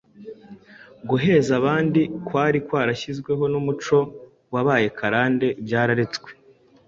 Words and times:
guheza 1.09 1.51
abandi 1.59 2.01
kwari 2.27 2.59
kwarashyizweho 2.67 3.43
n’umuco 3.53 3.97
wabaye 4.53 4.85
akarande 4.93 5.47
byararetswe 5.65 6.29